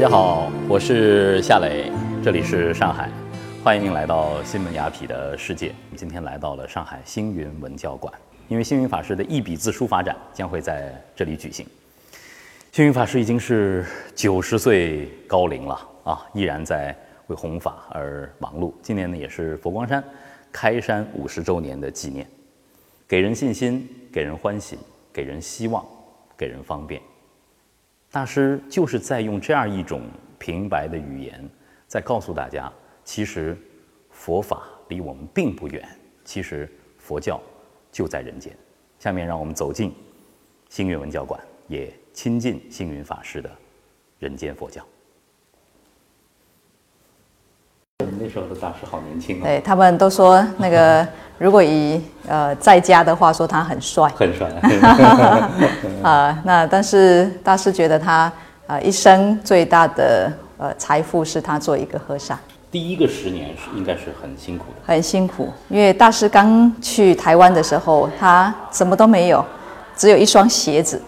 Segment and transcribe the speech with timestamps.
[0.00, 1.92] 大家好，我是夏磊，
[2.24, 3.10] 这里是上海，
[3.62, 5.74] 欢迎您来到新闻雅痞的世界。
[5.94, 8.10] 今天来到了上海星云文教馆，
[8.48, 11.66] 因为星云法师的一笔字书法展将会在这里举行。
[12.72, 18.72] 星云法师已经是九十岁高龄了啊，依然在为弘法而忙碌。
[18.80, 20.02] 今年呢，也是佛光山
[20.50, 22.26] 开山五十周年的纪念，
[23.06, 24.78] 给人信心，给人欢喜，
[25.12, 25.84] 给人希望，
[26.38, 27.02] 给人方便。
[28.12, 30.02] 大师就是在用这样一种
[30.38, 31.48] 平白的语言，
[31.86, 32.70] 在告诉大家，
[33.04, 33.56] 其实
[34.10, 35.88] 佛法离我们并不远，
[36.24, 37.40] 其实佛教
[37.92, 38.52] 就在人间。
[38.98, 39.94] 下面让我们走进
[40.68, 43.48] 星云文教馆，也亲近星云法师的
[44.18, 44.84] 人间佛教。
[48.18, 51.08] 那时候的大师好年轻啊，对他们都说那个，
[51.40, 54.46] 如果以呃在家的话，说他很帅，很帅。
[56.04, 58.30] 啊，那但是大师觉得他
[58.66, 62.38] 啊一生最大的呃财富是他做一个和尚。
[62.70, 69.42] 第一个十年是应该是很辛苦的，很辛苦，因为大师刚去台湾的时候，他什么都没有，
[69.96, 71.00] 只有一双鞋子。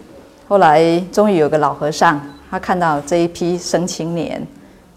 [0.47, 4.41] 后来终于有个老和尚，他看到这一批生青年，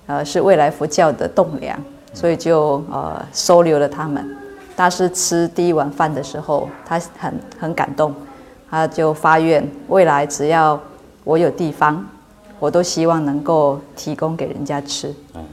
[0.07, 1.79] 呃，是未来佛教的栋梁，
[2.15, 4.27] 所以就呃收留了他们。
[4.77, 8.15] 大师吃第一碗饭的时候，他很很感动，
[8.71, 10.79] 他就发愿，未来只要
[11.25, 12.07] 我有地方，
[12.59, 15.15] 我都希望能够提供给人家吃。
[15.33, 15.47] 嗯，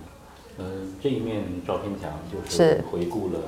[0.58, 0.66] 呃，
[1.02, 3.40] 这一面照片墙就是回顾了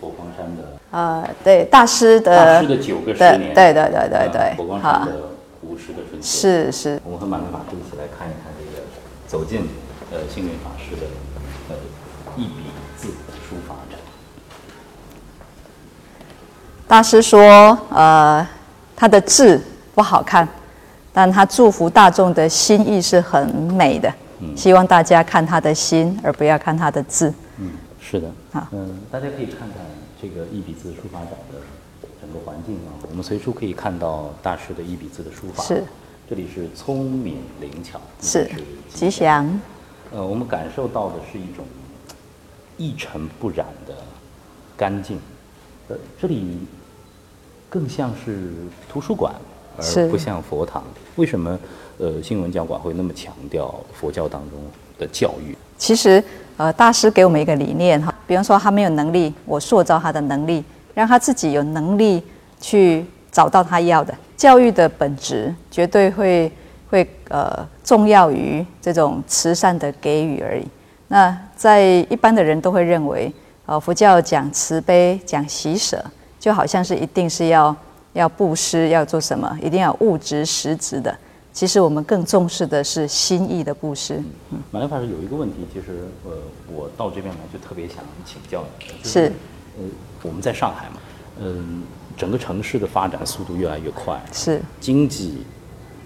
[0.00, 5.12] 佛光山的，呃，对大师的大师的九个十年，对对对对对，佛光山的
[5.62, 7.00] 五十个春秋，是是。
[7.04, 8.84] 我们和满门法师一起来看一看这个，
[9.28, 9.60] 走进
[10.10, 11.06] 呃星云法师的
[11.68, 11.76] 呃
[12.36, 13.08] 一笔字
[13.48, 14.00] 书法展。
[16.90, 18.44] 大师说，呃，
[18.96, 19.62] 他的字
[19.94, 20.46] 不好看，
[21.12, 24.12] 但他祝福大众的心意是很美的。
[24.40, 27.32] 嗯，希望大家看他的心，而不要看他的字。
[27.58, 27.70] 嗯，
[28.00, 28.28] 是的。
[28.50, 29.76] 好，嗯，大家可以看看
[30.20, 31.60] 这个一笔字书法展的
[32.20, 32.90] 整个环境啊。
[33.08, 35.62] 我们随处可以看到大师的一笔字的书法。
[35.62, 35.84] 是，
[36.28, 38.50] 这里是聪明灵巧，是
[38.92, 39.48] 吉祥。
[40.12, 41.64] 呃，我们感受到的是一种
[42.76, 43.94] 一尘不染的
[44.76, 45.20] 干净。
[45.86, 46.58] 呃，这里。
[47.70, 48.50] 更像是
[48.92, 49.32] 图书馆，
[49.78, 50.84] 而不像佛堂。
[51.14, 51.58] 为什么
[51.98, 54.58] 呃新闻教馆会那么强调佛教当中
[54.98, 55.56] 的教育？
[55.78, 56.22] 其实
[56.56, 62.22] 呃大师给我们一个理念哈，比方说他没有能力，我塑造他的能力，让他自己有能力
[62.60, 64.12] 去找到他要的。
[64.36, 66.50] 教育的本质绝对会
[66.88, 70.66] 会呃重要于这种慈善的给予而已。
[71.06, 73.32] 那在一般的人都会认为，
[73.66, 76.04] 呃佛教讲慈悲，讲喜舍。
[76.40, 77.76] 就好像是一定是要
[78.14, 81.16] 要布施，要做什么，一定要物质实质的。
[81.52, 84.22] 其实我们更重视的是心意的布施。
[84.70, 86.30] 马来法师有一个问题，其实呃，
[86.72, 89.04] 我到这边来就特别想请教你。
[89.04, 89.32] 是。
[89.76, 89.84] 呃，
[90.22, 90.96] 我们在上海嘛，
[91.40, 91.82] 嗯，
[92.16, 94.62] 整个城市的发展速度越来越快，是。
[94.80, 95.42] 经济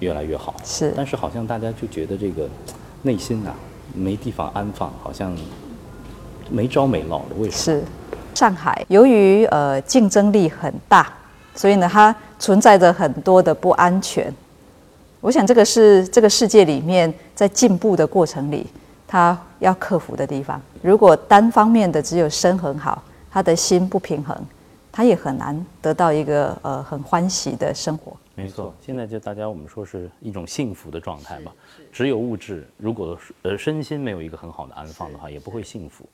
[0.00, 0.92] 越来越好，是。
[0.96, 2.48] 但是好像大家就觉得这个
[3.02, 3.54] 内心啊
[3.94, 5.36] 没地方安放，好像
[6.50, 7.80] 没招没落的，为什么？
[7.80, 7.84] 是。
[8.34, 11.12] 上海由于呃竞争力很大，
[11.54, 14.34] 所以呢，它存在着很多的不安全。
[15.20, 18.66] 我想这个是这个世界里面在进步的过程里，
[19.06, 20.60] 它要克服的地方。
[20.82, 24.36] 如果单方面的只有身很好，他的心不平衡，
[24.92, 28.14] 他也很难得到一个呃很欢喜的生活。
[28.34, 31.52] 没错，现在就大家我们说是一种幸福的状态嘛。
[31.92, 36.04] 只有物质，如果呃身心没有一个很好的安放的话，也不会幸福。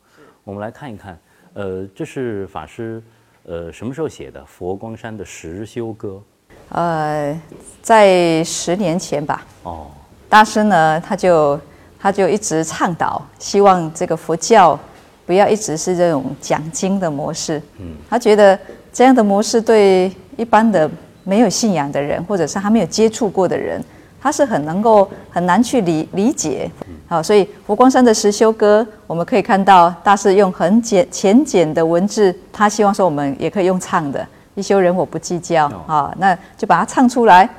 [0.45, 1.19] 我们来看一看。
[1.55, 3.03] 呃，这是法师，
[3.45, 6.23] 呃，什么时候写的《佛光山的实修歌》？
[6.69, 7.41] 呃，
[7.83, 9.45] 在十年前吧。
[9.65, 9.89] 哦。
[10.29, 11.61] 大师呢，他就
[11.99, 14.79] 他就一直倡导，希望这个佛教
[15.27, 17.61] 不要一直是这种讲经的模式。
[17.81, 17.97] 嗯。
[18.09, 18.57] 他觉得
[18.93, 20.89] 这样的模式对一般的
[21.25, 23.83] 没有信仰的人，或者是还没有接触过的人，
[24.21, 26.71] 他是很能够很难去理理解。
[27.11, 34.25] 好，所以佛光山的实修歌，我们可以看到大师用很简浅简的文字，他希望说我们也可以用唱的，
[34.55, 37.51] 一修人我不计较啊，那就把它唱出来。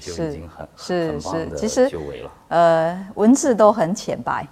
[0.00, 0.27] 是
[0.78, 1.90] 是是，其实
[2.46, 4.46] 呃文字都很浅白，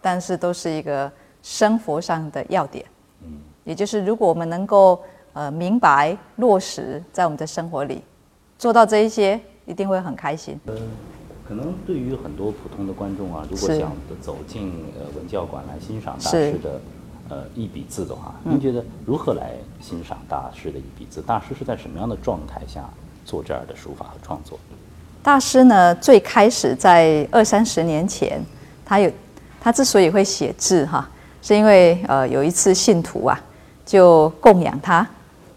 [0.00, 1.10] 但是都是一个
[1.42, 2.84] 生活上的要点。
[3.22, 5.00] 嗯，也就是如果我们能够
[5.32, 8.02] 呃明白落实在我们的生活里，
[8.58, 10.58] 做到这一些，一定会很开心。
[10.66, 10.74] 呃，
[11.48, 16.80] 可能对于很多普通的观众啊，如果想走进呃文教馆来欣赏大师的
[17.28, 21.22] 呃一笔字的话，您觉得如何来欣赏大师的一笔字？
[21.22, 22.90] 大师是在什么样的状态下
[23.24, 24.58] 做这样的书法和创作？
[25.22, 28.42] 大师呢，最开始在二三十年前，
[28.86, 29.10] 他有
[29.60, 31.06] 他之所以会写字哈，
[31.42, 33.38] 是因为呃有一次信徒啊
[33.84, 35.06] 就供养他，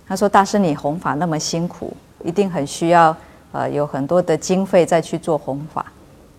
[0.05, 1.95] 他说大师你弘法那么辛苦，
[2.25, 3.15] 一定很需要
[3.53, 5.85] 呃有很多的经费再去做弘法。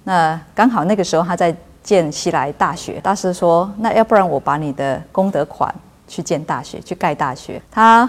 [0.04, 5.74] 那刚好那个时候他在建西来大学，大师说那要不然我把你的功德款
[6.06, 7.60] 去建大学，去盖大学。
[7.70, 8.08] 他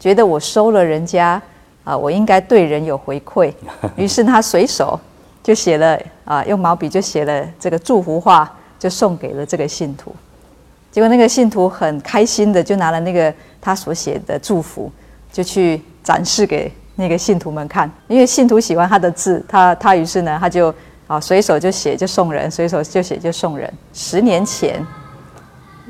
[0.00, 1.40] 觉得我收了人家。
[1.86, 3.52] 啊，我应该对人有回馈，
[3.94, 4.98] 于是他随手
[5.40, 10.12] 就写了啊，用毛笔就写了这个祝福话，就送给了这个信徒。
[10.90, 14.90] 结果那个信徒很开心的就拿了那个他所写的祝福，
[15.30, 17.88] 就去展示给那个信徒们看。
[18.08, 20.74] 因为信徒喜欢他的字，他他于是呢，他就
[21.06, 23.72] 啊随手就写就送人，随手就写就送人。
[23.92, 24.84] 十年前，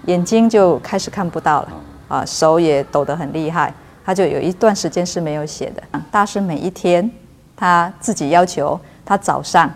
[0.04, 1.68] 眼睛就开始看不到了，
[2.08, 3.72] 啊，手也抖得很厉害。
[4.06, 5.82] 他就有一段时间是没有写的。
[6.12, 7.10] 大师每一天，
[7.56, 9.68] 他自己要求他早上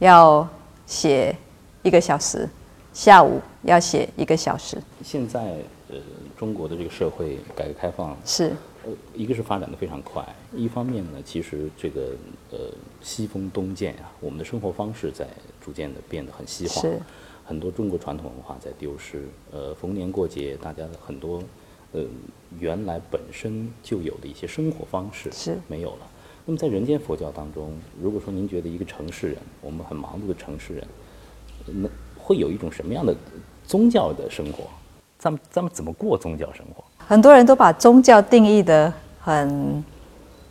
[0.00, 0.46] 要
[0.86, 1.34] 写
[1.82, 2.46] 一个小时，
[2.92, 4.76] 下午要写一个小时。
[5.02, 5.40] 现在
[5.88, 5.96] 呃，
[6.36, 8.52] 中国的这个社会改革开放是，
[8.84, 10.22] 呃，一个是发展的非常快，
[10.54, 12.14] 一方面呢，其实这个
[12.50, 12.58] 呃
[13.00, 15.26] 西风东渐啊，我们的生活方式在
[15.58, 16.86] 逐渐的变得很西化，
[17.46, 19.26] 很多中国传统文化在丢失。
[19.50, 21.42] 呃，逢年过节，大家的很多。
[21.92, 22.02] 呃，
[22.58, 26.06] 原来本身就有的一些生活方式是没有了。
[26.46, 30.86] 那么在人间佛教当中，如果说您觉得一个城市人，我们很忙碌的城市人，
[31.66, 33.14] 那会有一种什么样的
[33.66, 34.64] 宗教的生活？
[35.18, 36.84] 咱们咱们怎么过宗教生活？
[36.98, 39.84] 很多人都把宗教定义的很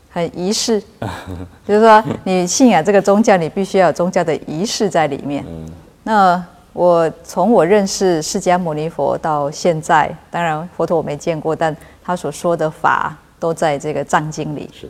[0.10, 0.82] 很仪式，
[1.66, 5.46] 就是说你信仰这个宗教，你必须要有宗教的仪式在里面。
[5.48, 5.72] 嗯，
[6.04, 6.46] 那。
[6.80, 14.70] 我从我认识释迦牟尼佛到现在，当然佛陀我没见过，但他所说的法都在这个藏经里。
[14.72, 14.90] 是，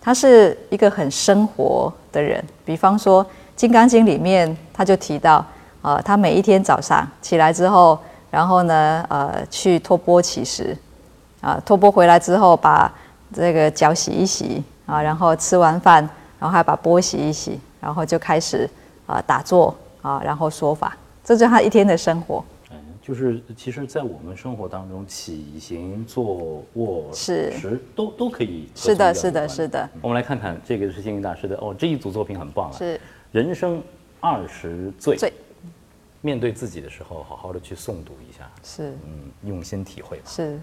[0.00, 2.44] 他是一个很生活的人。
[2.64, 3.24] 比方说
[3.54, 5.46] 《金刚经》里面，他就提到，
[5.80, 7.96] 啊，他每一天早上起来之后，
[8.32, 10.76] 然后呢，呃，去托钵乞食，
[11.40, 12.92] 啊，托钵回来之后，把
[13.32, 16.02] 这个脚洗一洗，啊，然后吃完饭，
[16.40, 18.68] 然后还把钵洗一洗，然后就开始
[19.06, 20.96] 啊打坐，啊，然后说法。
[21.28, 22.42] 这就是他一天的生活。
[22.70, 28.66] 嗯，就是其实，在我们生活当中，起行坐卧是食都都可以。
[28.74, 29.86] 是的，是的，是的。
[30.00, 32.72] 我们来看看这个是星云大师的哦，这一组作品很棒啊。
[32.78, 32.98] 是
[33.30, 33.82] 人生
[34.20, 35.18] 二十醉。
[35.18, 35.30] 醉。
[36.22, 38.50] 面对自己的时候，好好的去诵读一下。
[38.62, 38.96] 是。
[39.04, 40.24] 嗯，用心体会吧。
[40.26, 40.58] 是。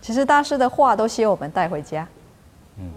[0.00, 2.08] 其实大师的话都希望我们带回家。
[2.78, 2.90] 嗯。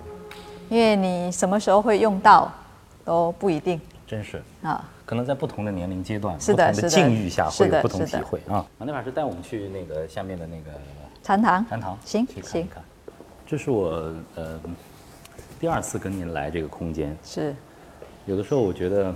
[0.69, 2.49] 因为你什么时候会用到，
[3.03, 3.77] 都不一定。
[4.07, 4.89] 真是啊。
[5.07, 8.65] 可能在不同的年龄阶段、不同的境遇下会有不同体会啊。
[8.77, 10.69] 马内法师带我们去那个下面的那个
[11.23, 11.65] 禅堂。
[11.69, 12.67] 禅堂，行行。
[13.45, 14.59] 这是我呃
[15.61, 17.17] 第二次跟您来这个空间。
[17.23, 17.55] 是。
[18.25, 19.15] 有的时候我觉得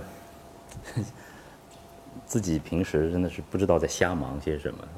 [2.24, 4.88] 自己平时真的是不知道在瞎忙些什么。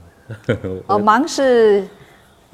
[0.87, 1.89] 哦，忙是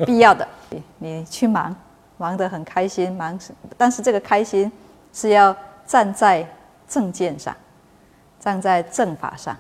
[0.07, 0.49] 必要的，
[0.97, 1.77] 你去忙，
[2.17, 4.73] 忙得很开心，忙是，但是这个开心
[5.13, 5.55] 是要
[5.87, 6.49] 站在
[6.89, 7.55] 正见上。
[8.41, 9.55] 站在正法上，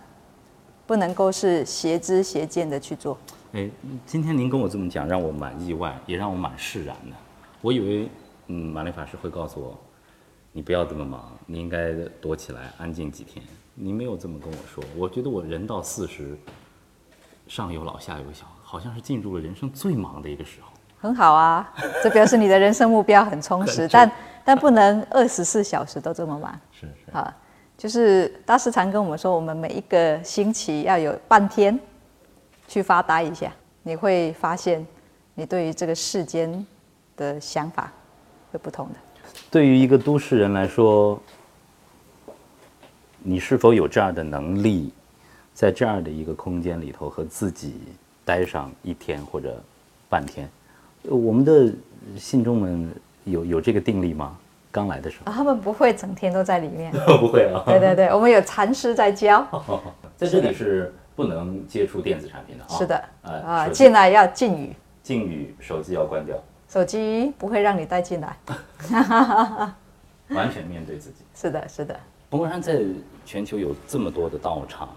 [0.86, 3.16] 不能够是邪知邪见的去做。
[3.52, 3.68] 哎，
[4.06, 7.16] 今天您跟我这么讲，让我蛮意外，也让我蛮释然的。
[7.60, 8.08] 我以为，
[8.46, 9.78] 嗯，马丽法师会告诉我，
[10.52, 13.44] 你不要这么忙，你应该躲起来安静几天。
[13.74, 16.38] 您没有这么跟我说，我觉得我人到四十，
[17.46, 20.68] 上有老下有小，好像是进入了人生最忙的一个时候。
[20.98, 21.70] 很好啊，
[22.02, 24.10] 这表示你的人生目标很 充实，但
[24.44, 26.58] 但不能二十四小时都这么忙。
[26.72, 27.36] 是是啊。
[27.80, 31.80] 就是大师常跟我们说，我们每一个星期要有半天
[32.68, 33.50] 去发呆一下，
[33.82, 34.86] 你会发现
[35.34, 36.66] 你对于这个世间
[37.16, 37.90] 的想法
[38.52, 38.96] 会不同的。
[39.50, 41.18] 对于一个都市人来说，
[43.22, 44.92] 你是否有这样的能力，
[45.54, 47.76] 在这样的一个空间里头和自己
[48.26, 49.58] 待上一天或者
[50.06, 50.46] 半天？
[51.04, 51.72] 我们的
[52.18, 52.94] 信众们
[53.24, 54.38] 有有这个定力吗？
[54.70, 57.62] 刚来的时候，他们不会整天都在里面， 不会啊。
[57.66, 59.44] 对对对，我们有禅师在教。
[60.16, 62.78] 在这里是不能接触电子产品的啊。
[62.78, 64.74] 是的，啊，进来要禁语。
[65.02, 66.36] 禁语，手机要关掉。
[66.68, 68.36] 手机不会让你带进来。
[70.28, 71.16] 完全面对自己。
[71.34, 71.98] 是的，是的。
[72.28, 72.80] 不过，山在
[73.24, 74.88] 全球有这么多的道场、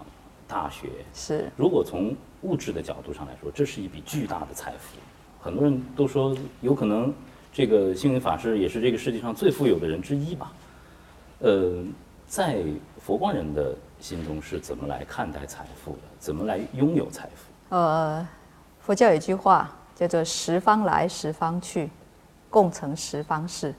[0.46, 1.50] 大学，是。
[1.56, 4.96] 如果从物质的角度上来说，这是一笔巨大的财富。
[5.40, 7.12] 很多人都说，有可能。
[7.54, 10.52] 这个星云法师也是这个世界上最富有的人之一吧？
[11.38, 11.84] 呃，
[12.26, 12.58] 在
[12.98, 15.98] 佛光人的心中是怎么来看待财富的？
[16.18, 17.76] 怎么来拥有财富？
[17.76, 18.26] 呃，
[18.80, 21.88] 佛教有句话叫做“十方来，十方去，
[22.50, 23.70] 共成十方事；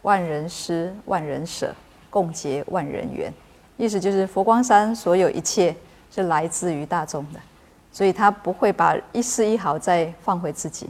[0.00, 1.74] 万人施，万人舍，
[2.08, 3.30] 共结万人缘。”
[3.76, 5.76] 意思就是佛光山所有一切
[6.10, 7.38] 是来自于大众的，
[7.92, 10.88] 所以他不会把一丝一毫再放回自己，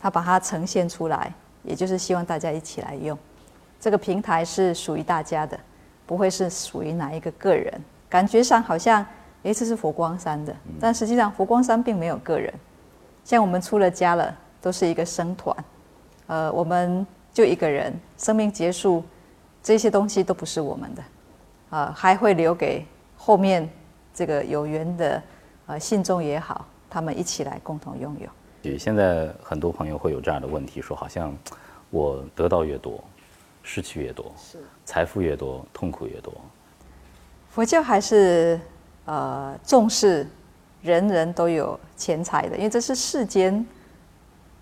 [0.00, 3.18] 他把它呈现出来，也就是希望大家一起来用。
[3.80, 5.58] 这个平台是属于大家的，
[6.06, 7.72] 不会是属于哪一个个人。
[8.08, 9.04] 感觉上好像，
[9.42, 12.52] 诶，这是佛光山的，但实际上佛光山并没有个人。
[13.24, 15.56] 像我们出了家了，都是一个生团，
[16.26, 19.02] 呃，我们就一个人，生命结束，
[19.62, 21.02] 这些东西都不是我们的。
[21.70, 23.68] 呃，还会留给后面
[24.12, 25.22] 这个有缘的
[25.66, 28.28] 呃信众也好，他们一起来共同拥有。
[28.78, 31.36] 现在很多朋友会有这样的问题，说好像
[31.90, 33.02] 我得到越多，
[33.62, 36.32] 失去越多，是财富越多，痛苦越多。
[37.50, 38.60] 佛教还是
[39.04, 40.26] 呃重视
[40.82, 43.64] 人人都有钱财的，因为这是世间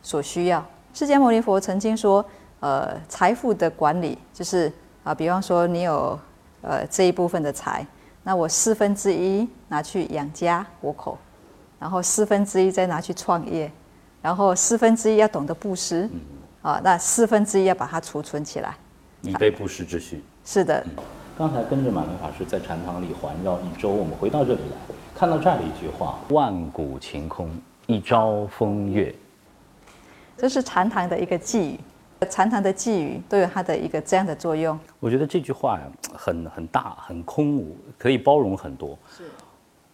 [0.02, 0.66] 所需要。
[0.92, 2.25] 释迦牟尼佛曾经说，
[2.61, 4.73] 呃，财富的管理就是
[5.04, 6.19] 啊，比方说你有。
[6.62, 7.87] 呃，这一部分的财，
[8.23, 11.16] 那我四分之一拿去养家糊口，
[11.78, 13.73] 然后四分之一再拿去创业，
[14.22, 16.08] 然后四分之一要懂得布施，
[16.62, 18.76] 啊，那四分之一要把它储存起来，
[19.22, 20.22] 以备不时之需。
[20.44, 20.84] 是的。
[21.38, 27.50] 刚才跟着马明法师在禅堂里环绕一周，我们回到这里来，看到这样的一句话：“万古晴空，
[27.86, 29.14] 一朝风月。”
[30.36, 31.80] 这是禅堂的一个寄语。
[32.28, 34.78] 禅堂的寄语都有它的一个这样的作用。
[34.98, 38.98] 我觉得这句话呀，很很大，很空无，可以包容很多。
[39.16, 39.24] 是，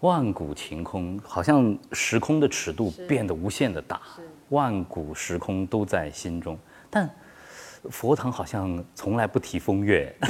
[0.01, 4.01] 万古晴空，好像时空的尺度变得无限的大。
[4.51, 6.57] 万古时空都在心中，
[6.89, 7.09] 但
[7.91, 10.15] 佛堂好像从来不提风月。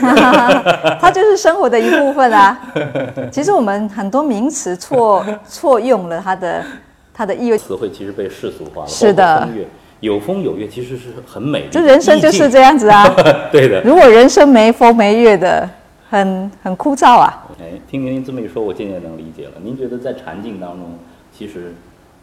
[1.00, 2.58] 它就是生活的一部分啊。
[3.30, 6.64] 其实我们很多名词错错用了它的
[7.12, 7.58] 它的意味。
[7.58, 8.88] 词汇其实被世俗化了。
[8.88, 9.40] 是的。
[9.42, 9.66] 风月
[10.00, 11.68] 有风有月，其实是很美。
[11.70, 13.06] 这人生就是这样子啊。
[13.50, 13.82] 对的。
[13.82, 15.68] 如果人生没风没月的，
[16.08, 17.46] 很很枯燥啊。
[17.60, 19.54] 哎，听您这么一说，我渐渐能理解了。
[19.62, 20.98] 您觉得在禅境当中，
[21.36, 21.74] 其实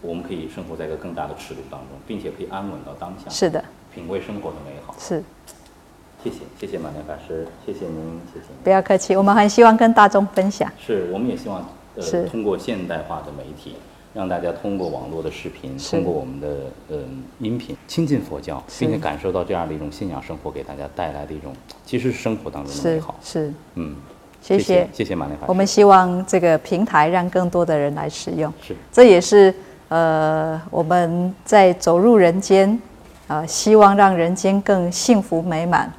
[0.02, 3.30] 我们可以生活在一个更大的尺度当中，并且可以安稳到当下。
[3.30, 3.64] 是的。
[3.94, 4.96] 品味生活的美好。
[4.98, 5.24] 是。
[6.24, 8.46] 谢谢，谢谢马念法师，谢谢您，谢谢。
[8.64, 10.72] 不要客气，我们很希望跟大众分享。
[10.80, 13.76] 是，我们也希望呃通过现代化的媒体。
[14.14, 16.48] 让大家通过网络的视频，通过我们的
[16.90, 16.98] 呃
[17.40, 21.52] 音频，亲近佛教，并且感受到这样的一种信仰生活给大家带来的一种，
[21.84, 23.16] 其实是生活当中的美好。
[23.24, 23.96] 是，嗯，
[24.40, 28.54] 谢谢，谢谢马丽法我们希望这个平台让更多的人来使用。
[28.62, 29.52] 是，这也是
[29.90, 32.80] 呃我们在走入人间，
[33.28, 35.92] 啊，希望让人间更幸福美满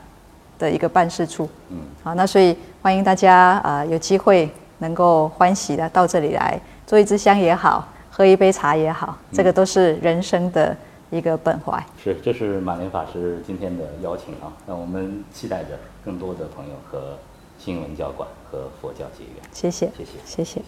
[0.56, 1.48] 的一个办事处。
[1.70, 7.88] 嗯，好，那所以欢迎大家啊有机会能够欢喜的到这里来做一支香也好。
[8.16, 10.76] 喝一杯茶也好，这个都是人生的
[11.10, 11.84] 一个本怀。
[12.00, 15.70] 是，这是马林法师今天的邀请啊，那我们期待着
[16.04, 17.18] 更多的朋友和
[17.58, 19.42] 新闻教馆和佛教结缘。
[19.52, 20.62] 谢谢，谢谢，谢谢。